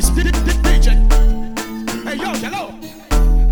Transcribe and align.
drop 0.00 0.44
his 0.44 0.56
DJ. 0.58 0.88
Hey 2.04 2.16
yo, 2.16 2.32
hello. 2.34 2.74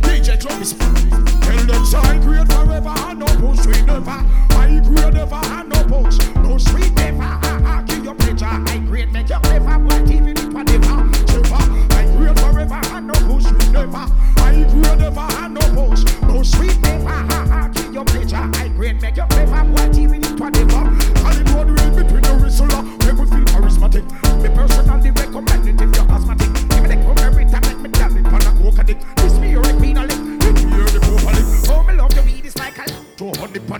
DJ 0.00 0.38
drop 0.40 0.58
his. 0.58 0.72
Tell 0.72 1.66
them 1.66 1.84
so 1.84 1.98
I 1.98 2.18
grade 2.18 2.50
forever 2.50 2.88
and 2.88 3.18
no 3.18 3.26
push 3.26 3.66
we 3.66 3.82
never. 3.82 4.10
I 4.10 4.80
grade 4.84 5.14
never 5.14 5.34
and 5.34 5.68
no 5.68 6.02
push. 6.02 6.19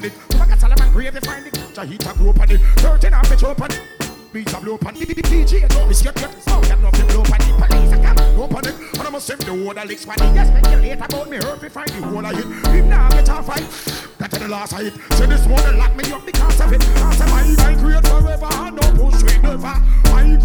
Pan 0.00 0.10
it. 0.10 0.28
Back 0.38 0.50
at 0.50 0.60
Solomon 0.60 0.92
grave. 0.92 1.12
They 1.12 1.20
find 1.20 1.46
it. 1.46 1.52
Jahita 1.52 2.16
grow 2.16 2.32
pan 2.32 2.50
it. 2.50 2.60
Thirteen 2.80 3.14
off 3.14 3.28
the 3.28 3.36
choke 3.36 3.56
pan 3.58 3.70
it. 3.72 3.80
Beats 4.32 4.52
a 4.52 4.60
blow 4.60 4.78
pan 4.78 4.96
it. 4.96 5.08
DJ 5.08 5.68
don't 5.68 5.88
miss 5.88 6.02
your 6.02 6.12
cut. 6.12 6.32
So 6.42 6.60
if 6.60 6.70
you 6.70 7.04
blow 7.04 7.22
pan 7.22 7.40
it. 7.42 7.68
Police 7.68 7.92
a 7.92 8.02
come. 8.02 8.34
Blow 8.34 8.48
pan 8.48 8.66
it. 8.66 8.74
And 8.98 9.02
I 9.02 9.10
must 9.10 9.26
save 9.26 9.38
the 9.40 9.52
of 9.52 9.88
licks 9.88 10.06
pan 10.06 10.16
it. 10.20 10.34
Yes, 10.34 10.48
speculate 10.48 11.00
about 11.00 11.28
me. 11.28 11.36
Hurt 11.36 11.62
me 11.62 11.68
find 11.68 11.88
the 11.88 12.06
whole 12.06 12.24
of 12.24 12.32
it. 12.32 12.74
If 12.74 12.84
now 12.86 13.08
get 13.10 13.28
a 13.28 13.42
fight. 13.42 13.66
That's 14.18 14.38
the 14.38 14.48
last 14.48 14.72
I 14.72 14.84
hit. 14.84 14.94
So 15.14 15.26
this 15.26 15.46
morning 15.46 15.76
lock 15.76 15.94
me 15.96 16.10
up 16.12 16.24
because 16.24 16.60
of 16.60 16.72
it. 16.72 16.80
Cause 16.80 17.20
I 17.20 17.70
I 17.70 17.74
create 17.74 18.06
forever 18.06 18.70
no 18.70 19.10
push 19.10 19.22
we 19.22 19.38
never. 19.42 19.66
I 19.66 20.38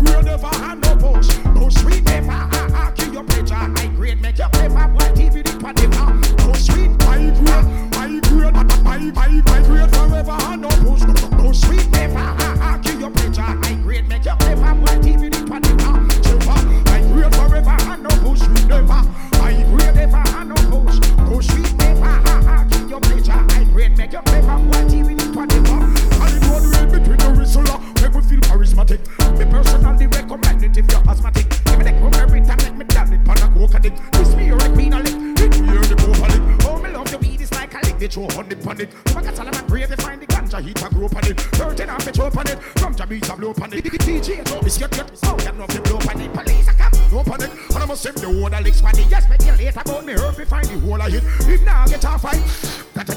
make 23.98 24.12
your 24.12 24.22
clever. 24.24 24.58
Boy, 24.66 24.84
TV 24.92 25.16
the 25.18 25.26
pan 25.34 25.48
never. 25.48 25.80
Hollywood 26.20 26.64
real 26.72 26.86
between 26.92 27.18
the 27.18 27.30
whistle. 27.40 27.68
Uh, 27.68 27.80
make 28.02 28.14
me 28.14 28.22
feel 28.22 28.42
charismatic. 28.42 29.00
Me 29.40 29.46
personally 29.46 30.08
recommend 30.08 30.64
it 30.64 30.78
if 30.78 30.92
you're 30.92 31.10
asthmatic. 31.10 31.50
Give 31.66 31.78
me 31.80 31.84
the 31.86 31.92
come 31.92 32.14
every 32.16 32.42
time 32.42 32.58
make 32.64 32.76
me 32.76 32.86
damn 32.86 33.14
it. 33.14 33.24
Pan 33.26 33.38
a 33.38 33.48
coke 33.54 33.76
addict. 33.76 34.00
This 34.14 34.36
me 34.36 34.48
you're 34.48 34.58
a 34.58 34.70
queen 34.74 34.94
of 34.94 35.04
lick. 35.04 35.40
Hit 35.40 35.62
me 35.62 35.74
you're 35.74 35.84
the 35.86 35.96
pope 35.96 36.20
of 36.20 36.30
lick. 36.30 36.66
Oh 36.66 36.80
me 36.80 36.90
love 36.92 37.10
the 37.10 37.18
weed. 37.18 37.42
It's 37.42 37.52
like 37.52 37.74
a 37.74 37.80
lick. 37.86 37.98
They 38.00 38.08
throw 38.08 38.28
honey 38.30 38.56
pan 38.56 38.82
it. 38.82 38.90
Back 39.14 39.26
at 39.26 39.36
Solomon 39.36 39.66
grave. 39.68 39.94
Find 39.96 40.22
the 40.22 40.28
ganja 40.28 40.62
heat 40.62 40.82
a 40.82 40.90
grow 40.90 41.10
pan 41.10 41.26
it. 41.32 41.40
Thirteen 41.56 41.90
off 41.90 42.06
the 42.06 42.12
choke 42.12 42.34
pan 42.34 42.48
it. 42.48 42.60
From 42.80 42.96
Jamaica 42.96 43.36
blow 43.38 43.54
pan 43.54 43.74
it. 43.74 43.84
DJ 43.86 44.44
your 44.80 44.90
cut. 44.90 45.18
So 45.18 45.38
you 45.40 45.52
know 45.58 45.66
if 45.66 45.74
you 45.74 45.82
blow 45.82 46.00
pan 46.00 46.22
it. 46.22 46.34
Police 46.34 46.68
a 46.68 46.74
come. 46.74 46.92
No 47.12 47.24
pan 47.24 47.44
it. 47.44 47.52
And 47.74 47.84
I 47.84 47.86
must 47.86 48.02
save 48.02 48.16
the 48.16 48.28
of 48.28 48.64
licks 48.64 48.82
it. 48.82 49.08
Yes, 49.10 49.24
speculate 49.24 49.76
about 49.76 50.06
me. 50.06 50.14
Hurt 50.14 50.38
me 50.38 50.46
find 50.46 50.66
the 50.66 50.80
whole 50.80 51.02
of 51.02 51.14
it. 51.14 51.24
If 51.48 51.62
now 51.64 51.86
get 51.86 52.04
a 52.04 52.20
fight. 52.20 52.75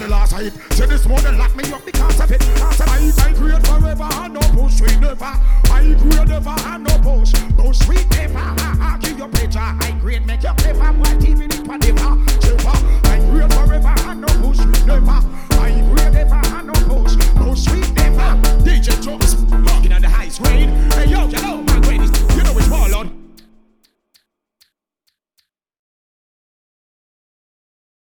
Last 0.09 0.33
hit. 0.33 0.53
So 0.71 0.87
this 0.87 1.05
morning 1.05 1.37
lock 1.37 1.55
me 1.55 1.71
up 1.71 1.85
because 1.85 2.19
of 2.19 2.31
it. 2.31 2.41
Cause 2.41 2.81
I 2.81 3.27
I 3.27 3.33
create 3.33 3.67
forever 3.67 4.09
no 4.29 4.38